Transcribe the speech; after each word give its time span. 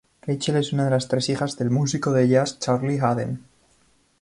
Rachel 0.27 0.55
es 0.59 0.69
una 0.73 0.85
de 0.85 0.89
las 0.89 1.07
tres 1.07 1.29
hijas 1.29 1.57
del 1.59 1.69
músico 1.69 2.11
de 2.11 2.27
jazz 2.27 2.57
Charlie 2.57 2.99
Haden. 2.99 3.45